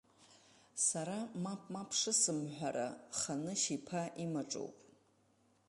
Сара 0.87 1.19
мап-мап 1.43 1.89
шысымҳәара 1.99 2.87
ханышь-иԥа 3.17 4.01
имаҿоуп. 4.23 4.75